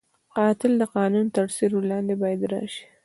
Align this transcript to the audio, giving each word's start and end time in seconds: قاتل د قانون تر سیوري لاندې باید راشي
قاتل 0.37 0.71
د 0.81 0.83
قانون 0.95 1.25
تر 1.35 1.45
سیوري 1.55 1.81
لاندې 1.91 2.13
باید 2.21 2.41
راشي 2.51 2.83